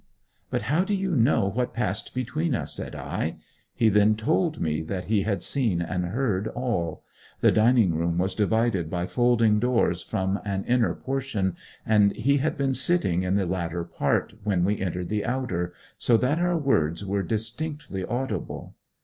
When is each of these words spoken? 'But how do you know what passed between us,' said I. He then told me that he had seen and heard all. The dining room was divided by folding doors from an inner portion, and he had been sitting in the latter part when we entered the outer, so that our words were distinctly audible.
'But 0.49 0.63
how 0.63 0.83
do 0.83 0.95
you 0.95 1.15
know 1.15 1.47
what 1.51 1.75
passed 1.75 2.15
between 2.15 2.55
us,' 2.55 2.73
said 2.73 2.95
I. 2.95 3.37
He 3.75 3.87
then 3.87 4.15
told 4.15 4.59
me 4.59 4.81
that 4.81 5.03
he 5.05 5.21
had 5.21 5.43
seen 5.43 5.79
and 5.79 6.05
heard 6.07 6.47
all. 6.47 7.03
The 7.41 7.51
dining 7.51 7.93
room 7.93 8.17
was 8.17 8.33
divided 8.33 8.89
by 8.89 9.05
folding 9.05 9.59
doors 9.59 10.01
from 10.01 10.39
an 10.43 10.63
inner 10.63 10.95
portion, 10.95 11.55
and 11.85 12.15
he 12.15 12.37
had 12.37 12.57
been 12.57 12.73
sitting 12.73 13.21
in 13.21 13.35
the 13.35 13.45
latter 13.45 13.83
part 13.83 14.33
when 14.43 14.65
we 14.65 14.81
entered 14.81 15.09
the 15.09 15.23
outer, 15.23 15.71
so 15.99 16.17
that 16.17 16.39
our 16.39 16.57
words 16.57 17.05
were 17.05 17.21
distinctly 17.21 18.03
audible. 18.03 18.73